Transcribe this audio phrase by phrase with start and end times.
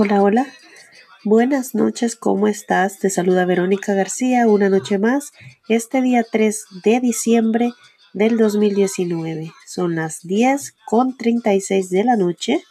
[0.00, 0.46] Hola, hola.
[1.24, 3.00] Buenas noches, ¿cómo estás?
[3.00, 5.32] Te saluda Verónica García una noche más,
[5.68, 7.72] este día 3 de diciembre
[8.12, 9.50] del 2019.
[9.66, 12.62] Son las 10 con 36 de la noche.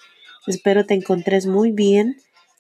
[0.48, 2.16] Espero te encontres muy bien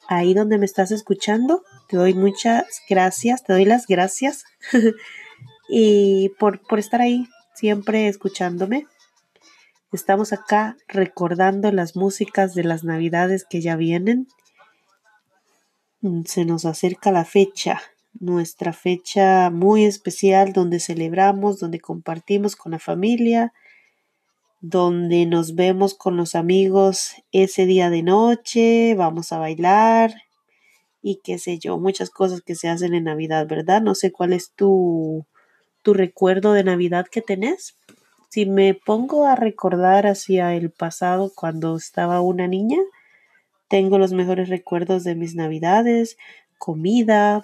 [0.09, 1.63] ahí donde me estás escuchando.
[1.88, 4.43] Te doy muchas gracias, te doy las gracias
[5.70, 8.85] y por, por estar ahí siempre escuchándome.
[9.93, 14.27] Estamos acá recordando las músicas de las navidades que ya vienen.
[16.01, 17.81] Mm, se nos acerca la fecha,
[18.19, 23.53] nuestra fecha muy especial donde celebramos, donde compartimos con la familia,
[24.61, 30.15] donde nos vemos con los amigos ese día de noche, vamos a bailar
[31.01, 33.81] y qué sé yo, muchas cosas que se hacen en Navidad, ¿verdad?
[33.81, 35.25] No sé cuál es tu,
[35.84, 37.76] tu recuerdo de Navidad que tenés
[38.29, 42.77] si me pongo a recordar hacia el pasado cuando estaba una niña,
[43.68, 46.18] tengo los mejores recuerdos de mis navidades,
[46.57, 47.41] comida,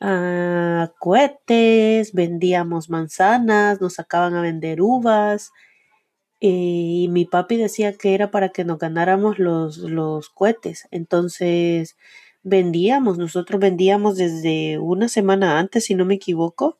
[0.00, 5.52] ah, cohetes, vendíamos manzanas, nos sacaban a vender uvas.
[6.40, 10.86] Y mi papi decía que era para que nos ganáramos los, los cohetes.
[10.90, 11.96] Entonces
[12.42, 16.78] vendíamos, nosotros vendíamos desde una semana antes, si no me equivoco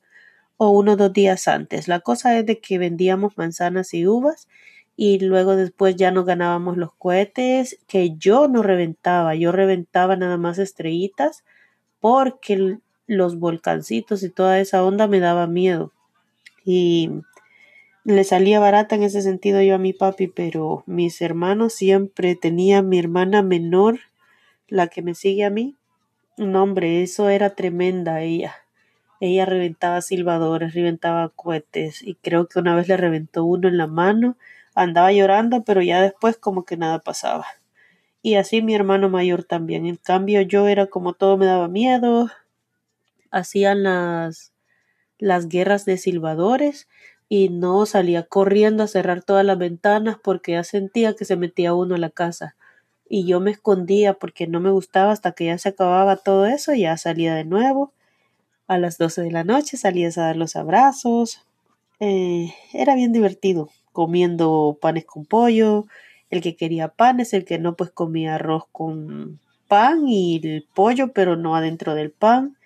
[0.57, 1.87] o uno o dos días antes.
[1.87, 4.47] La cosa es de que vendíamos manzanas y uvas
[5.01, 10.35] y luego después ya no ganábamos los cohetes que yo no reventaba, yo reventaba nada
[10.35, 11.45] más estrellitas
[12.01, 15.93] porque los volcancitos y toda esa onda me daba miedo
[16.65, 17.11] y
[18.03, 22.81] le salía barata en ese sentido yo a mi papi, pero mis hermanos siempre tenía
[22.81, 24.01] mi hermana menor,
[24.67, 25.77] la que me sigue a mí.
[26.35, 28.53] No, hombre, eso era tremenda ella.
[29.21, 33.87] Ella reventaba silbadores, reventaba cohetes y creo que una vez le reventó uno en la
[33.87, 34.35] mano.
[34.79, 37.45] Andaba llorando, pero ya después como que nada pasaba.
[38.21, 39.85] Y así mi hermano mayor también.
[39.85, 42.29] En cambio yo era como todo me daba miedo.
[43.31, 44.53] Hacían las
[45.19, 46.87] las guerras de silbadores
[47.29, 51.73] y no salía corriendo a cerrar todas las ventanas porque ya sentía que se metía
[51.73, 52.55] uno a la casa.
[53.09, 56.73] Y yo me escondía porque no me gustaba hasta que ya se acababa todo eso,
[56.73, 57.93] ya salía de nuevo
[58.69, 61.43] a las 12 de la noche salías a dar los abrazos.
[61.99, 65.85] Eh, era bien divertido, comiendo panes con pollo.
[66.29, 71.11] El que quería panes, el que no, pues comía arroz con pan y el pollo,
[71.13, 72.57] pero no adentro del pan.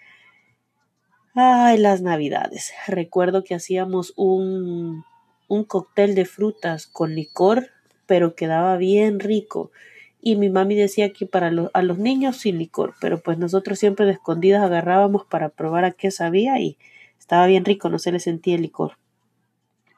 [1.36, 2.74] Ay, las navidades.
[2.88, 5.04] Recuerdo que hacíamos un,
[5.48, 7.70] un cóctel de frutas con licor,
[8.06, 9.72] pero quedaba bien rico
[10.26, 14.06] y mi mami decía que para a los niños sin licor, pero pues nosotros siempre
[14.06, 16.78] de escondidas agarrábamos para probar a qué sabía y
[17.20, 18.94] estaba bien rico, no se le sentía el licor.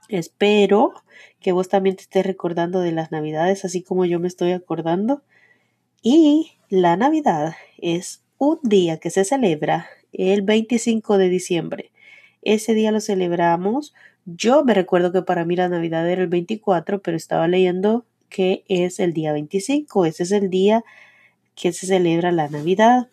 [0.09, 0.93] Espero
[1.39, 5.23] que vos también te estés recordando de las navidades, así como yo me estoy acordando.
[6.01, 11.91] Y la Navidad es un día que se celebra el 25 de diciembre.
[12.41, 13.93] Ese día lo celebramos.
[14.25, 18.63] Yo me recuerdo que para mí la Navidad era el 24, pero estaba leyendo que
[18.67, 20.05] es el día 25.
[20.05, 20.83] Ese es el día
[21.55, 23.07] que se celebra la Navidad.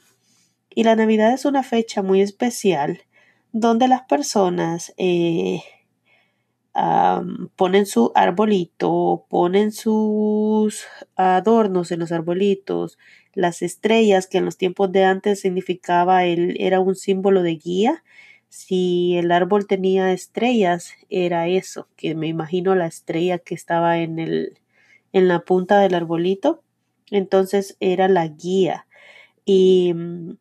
[0.68, 3.02] Y la Navidad es una fecha muy especial
[3.52, 5.60] donde las personas eh,
[7.56, 10.84] ponen su arbolito, ponen sus
[11.16, 12.98] adornos en los arbolitos,
[13.34, 18.04] las estrellas que en los tiempos de antes significaba el, era un símbolo de guía.
[18.48, 24.18] Si el árbol tenía estrellas, era eso, que me imagino la estrella que estaba en
[24.18, 24.58] el,
[25.12, 26.62] en la punta del arbolito.
[27.10, 28.86] Entonces era la guía.
[29.44, 30.36] Y mm,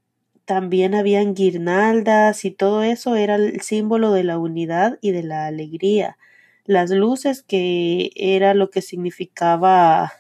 [0.51, 5.45] también habían guirnaldas y todo eso era el símbolo de la unidad y de la
[5.45, 6.17] alegría.
[6.65, 10.11] Las luces que era lo que significaba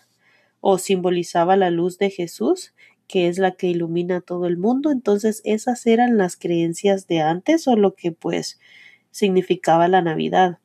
[0.61, 2.73] o simbolizaba la luz de Jesús,
[3.09, 4.89] que es la que ilumina todo el mundo.
[4.89, 8.57] Entonces esas eran las creencias de antes o lo que pues
[9.11, 10.59] significaba la Navidad.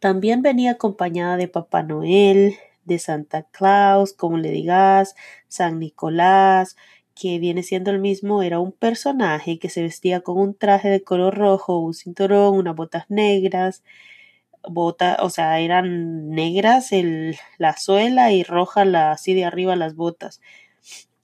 [0.00, 5.14] También venía acompañada de Papá Noel, de Santa Claus, como le digas,
[5.46, 6.74] San Nicolás,
[7.14, 11.02] que viene siendo el mismo, era un personaje que se vestía con un traje de
[11.02, 13.82] color rojo, un cinturón, unas botas negras,
[14.68, 19.94] botas, o sea, eran negras el, la suela y roja la, así de arriba las
[19.94, 20.40] botas.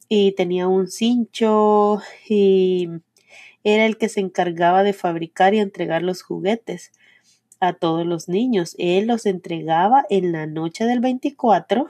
[0.08, 2.88] Y tenía un cincho y
[3.64, 6.92] era el que se encargaba de fabricar y entregar los juguetes
[7.60, 8.74] a todos los niños.
[8.78, 11.86] Él los entregaba en la noche del 24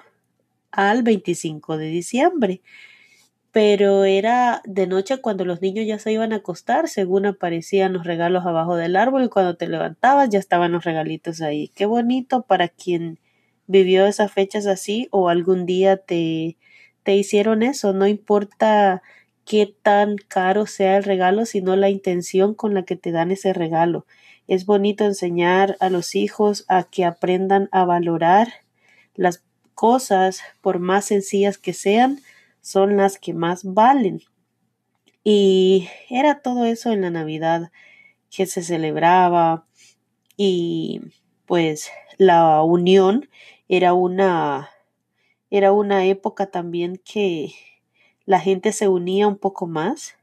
[0.73, 2.61] al 25 de diciembre.
[3.53, 8.05] Pero era de noche cuando los niños ya se iban a acostar, según aparecían los
[8.05, 11.69] regalos abajo del árbol y cuando te levantabas ya estaban los regalitos ahí.
[11.75, 13.19] Qué bonito para quien
[13.67, 16.57] vivió esas fechas así o algún día te,
[17.03, 19.03] te hicieron eso, no importa
[19.45, 23.53] qué tan caro sea el regalo, sino la intención con la que te dan ese
[23.53, 24.07] regalo.
[24.47, 28.49] Es bonito enseñar a los hijos a que aprendan a valorar
[29.15, 29.43] las
[29.75, 32.21] cosas, por más sencillas que sean,
[32.61, 34.21] son las que más valen.
[35.25, 37.71] Y era todo eso en la Navidad
[38.31, 39.67] que se celebraba
[40.37, 41.01] y
[41.47, 43.29] pues la unión
[43.69, 44.71] era una
[45.51, 47.53] era una época también que
[48.25, 50.17] la gente se unía un poco más.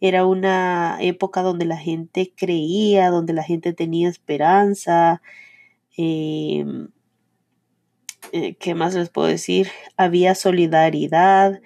[0.00, 5.20] Era una época donde la gente creía, donde la gente tenía esperanza.
[5.96, 6.88] Em,
[8.32, 9.68] eh, ¿Qué más les puedo decir?
[9.96, 11.60] Había solidaridad,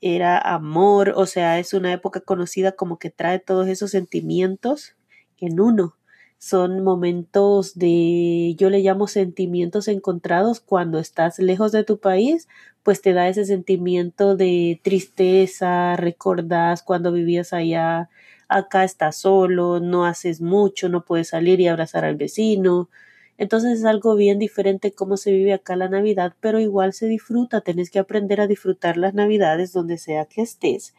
[0.00, 4.96] era amor, o sea, es una época conocida como que trae todos esos sentimientos
[5.38, 5.96] en uno
[6.44, 12.48] son momentos de, yo le llamo sentimientos encontrados cuando estás lejos de tu país,
[12.82, 18.10] pues te da ese sentimiento de tristeza, recordas cuando vivías allá,
[18.48, 22.90] acá estás solo, no haces mucho, no puedes salir y abrazar al vecino.
[23.36, 27.60] Entonces es algo bien diferente cómo se vive acá la Navidad, pero igual se disfruta,
[27.62, 30.94] tenés que aprender a disfrutar las Navidades donde sea que estés,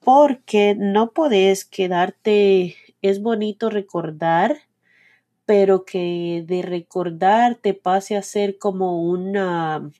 [0.00, 4.56] porque no podés quedarte es bonito recordar,
[5.44, 9.90] pero que de recordar te pase a ser como una,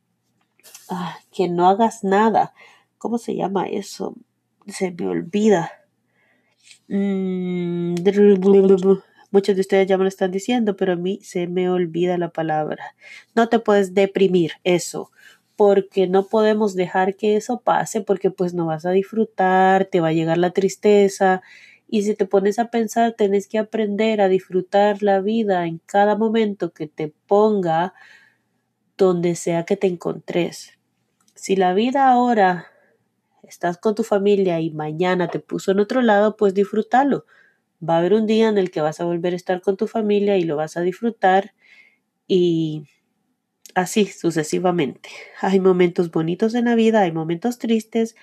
[0.91, 2.53] ah, que no hagas nada.
[2.99, 4.15] ¿Cómo se llama eso?
[4.67, 5.71] Se me olvida.
[6.89, 7.95] Mm,
[9.31, 12.31] muchos de ustedes ya me lo están diciendo, pero a mí se me olvida la
[12.31, 12.95] palabra.
[13.35, 15.11] No te puedes deprimir, eso,
[15.57, 20.09] porque no podemos dejar que eso pase, porque pues no vas a disfrutar, te va
[20.09, 21.43] a llegar la tristeza
[21.89, 26.17] y si te pones a pensar, tenés que aprender a disfrutar la vida en cada
[26.17, 27.95] momento que te ponga
[28.97, 30.73] donde sea que te encontres.
[31.35, 32.67] Si la vida ahora
[33.43, 37.27] estás con tu familia y mañana te puso en otro lado, pues disfrútalo.
[37.87, 39.87] Va a haber un día en el que vas a volver a estar con tu
[39.87, 41.53] familia y lo vas a disfrutar
[42.29, 42.85] y
[43.75, 45.11] así sucesivamente.
[45.41, 48.17] Hay momentos bonitos en la vida, hay momentos tristes,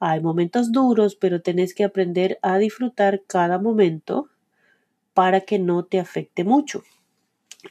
[0.00, 4.28] hay momentos duros, pero tenés que aprender a disfrutar cada momento
[5.14, 6.82] para que no te afecte mucho.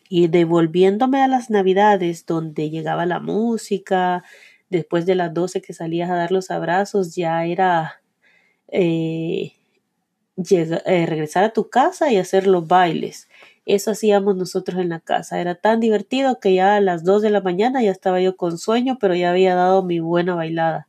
[0.10, 4.24] Y devolviéndome a las navidades donde llegaba la música,
[4.70, 8.02] después de las 12 que salías a dar los abrazos, ya era
[8.70, 9.54] eh,
[10.50, 13.28] eh, regresar a tu casa y hacer los bailes.
[13.66, 15.40] Eso hacíamos nosotros en la casa.
[15.42, 18.58] Era tan divertido que ya a las 2 de la mañana ya estaba yo con
[18.58, 20.88] sueño, pero ya había dado mi buena bailada.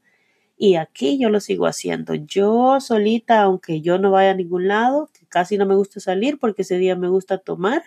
[0.56, 2.14] Y aquí yo lo sigo haciendo.
[2.14, 6.38] Yo solita, aunque yo no vaya a ningún lado, que casi no me gusta salir
[6.38, 7.82] porque ese día me gusta tomar,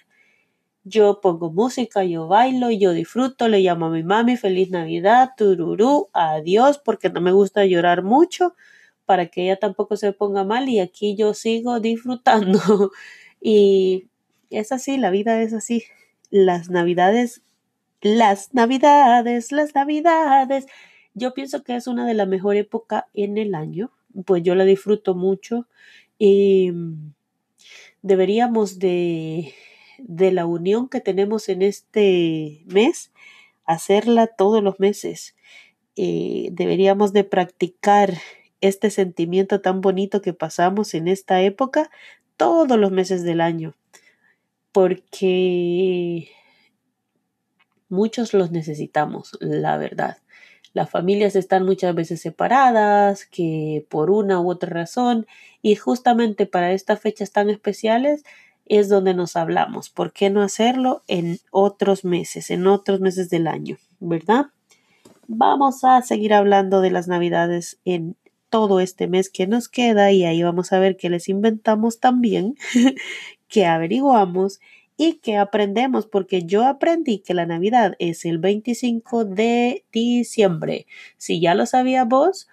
[0.84, 6.10] yo pongo música, yo bailo, yo disfruto, le llamo a mi mami feliz Navidad, tururú,
[6.14, 8.54] adiós, porque no me gusta llorar mucho
[9.06, 12.92] para que ella tampoco se ponga mal y aquí yo sigo disfrutando.
[13.42, 14.08] y
[14.50, 15.84] es así, la vida es así.
[16.30, 17.42] Las navidades,
[18.02, 20.66] las navidades, las navidades
[21.14, 23.92] yo pienso que es una de las mejores épocas en el año,
[24.26, 25.68] pues yo la disfruto mucho
[26.18, 27.14] y mm,
[28.02, 29.54] deberíamos de,
[30.00, 33.12] de la unión que tenemos en este mes,
[33.66, 35.36] hacerla todos los meses.
[35.96, 38.16] Eh, deberíamos de practicar
[38.64, 41.92] este sentimiento tan bonito que pasamos en esta época
[42.38, 43.76] todos los meses del año,
[44.72, 46.30] porque
[47.90, 50.18] muchos los necesitamos, la verdad.
[50.74, 55.28] Las familias están muchas veces separadas, que por una u otra razón,
[55.62, 58.24] y justamente para estas fechas tan especiales
[58.66, 59.90] es donde nos hablamos.
[59.90, 64.46] ¿Por qué no hacerlo en otros meses, en otros meses del año, verdad?
[65.28, 68.16] Vamos a seguir hablando de las navidades en
[68.54, 72.56] todo este mes que nos queda y ahí vamos a ver qué les inventamos también,
[73.48, 74.60] qué averiguamos
[74.96, 80.86] y que aprendemos, porque yo aprendí que la Navidad es el 25 de diciembre.
[81.18, 82.48] Si ya lo sabía vos,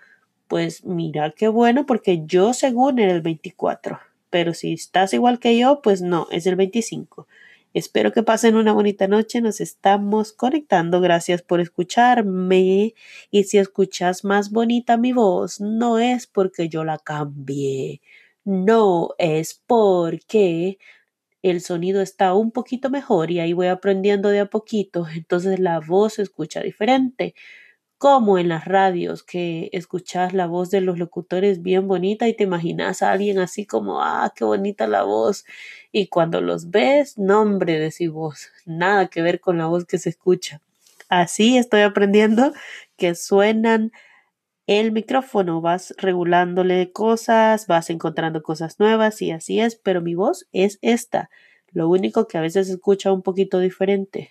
[0.49, 3.99] pues mira qué bueno, porque yo según era el 24,
[4.30, 7.26] pero si estás igual que yo, pues no, es el 25.
[7.73, 9.41] Espero que pasen una bonita noche.
[9.41, 11.00] Nos estamos conectando.
[11.00, 12.95] Gracias por escucharme.
[13.31, 18.00] Y si escuchas más bonita mi voz, no es porque yo la cambie.
[18.45, 20.79] No es porque
[21.43, 25.81] el sonido está un poquito mejor y ahí voy aprendiendo de a poquito, entonces la
[25.81, 27.35] voz se escucha diferente,
[28.00, 32.45] como en las radios que escuchas la voz de los locutores bien bonita y te
[32.45, 35.45] imaginas a alguien así como, ah, qué bonita la voz,
[35.92, 39.99] y cuando los ves, nombre de si voz, nada que ver con la voz que
[39.99, 40.62] se escucha.
[41.11, 42.54] Así estoy aprendiendo
[42.97, 43.92] que suenan
[44.66, 50.49] el micrófono, vas regulándole cosas, vas encontrando cosas nuevas y así es, pero mi voz
[50.52, 51.28] es esta.
[51.71, 54.30] Lo único que a veces escucha un poquito diferente,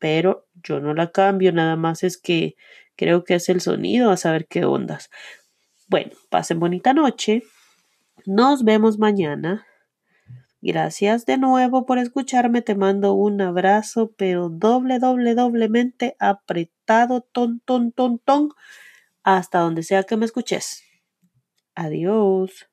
[0.00, 2.56] pero yo no la cambio, nada más es que
[2.96, 5.10] creo que es el sonido, a saber qué ondas.
[5.88, 7.44] Bueno, pasen bonita noche.
[8.26, 9.66] Nos vemos mañana.
[10.62, 12.62] Gracias de nuevo por escucharme.
[12.62, 18.50] Te mando un abrazo, pero doble, doble, doblemente apretado, ton, ton, ton, ton
[19.22, 20.82] hasta donde sea que me escuches.
[21.74, 22.69] Adiós.